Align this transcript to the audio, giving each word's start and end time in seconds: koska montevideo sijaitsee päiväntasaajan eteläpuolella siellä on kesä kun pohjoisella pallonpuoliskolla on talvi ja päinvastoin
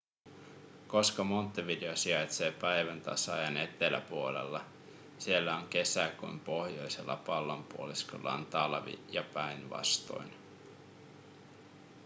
koska 0.87 1.23
montevideo 1.23 1.95
sijaitsee 1.95 2.51
päiväntasaajan 2.51 3.57
eteläpuolella 3.57 4.65
siellä 5.19 5.55
on 5.55 5.67
kesä 5.67 6.09
kun 6.19 6.39
pohjoisella 6.39 7.15
pallonpuoliskolla 7.15 8.33
on 8.33 8.45
talvi 8.45 8.99
ja 9.09 9.23
päinvastoin 9.33 10.31